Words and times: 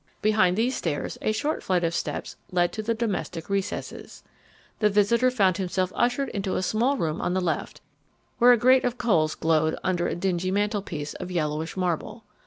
Behind 0.23 0.57
these 0.57 0.75
stairs 0.75 1.19
a 1.21 1.31
short 1.31 1.61
flight 1.61 1.83
of 1.83 1.93
steps 1.93 2.35
led 2.51 2.71
to 2.73 2.81
the 2.81 2.95
domestic 2.95 3.51
recesses. 3.51 4.23
The 4.79 4.89
visitor 4.89 5.29
found 5.29 5.57
himself 5.57 5.91
ushered 5.95 6.29
into 6.29 6.55
a 6.55 6.63
small 6.63 6.97
room 6.97 7.21
on 7.21 7.35
the 7.35 7.39
left, 7.39 7.81
where 8.39 8.51
a 8.51 8.57
grate 8.57 8.83
of 8.83 8.97
coals 8.97 9.35
glowed 9.35 9.77
under 9.83 10.07
a 10.07 10.15
dingy 10.15 10.49
mantelpiece 10.49 11.13
of 11.13 11.29
yellowish 11.29 11.77
marble. 11.77 12.23